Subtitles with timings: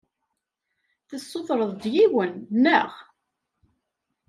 [1.07, 2.89] Tessutreḍ-d yiwen, naɣ?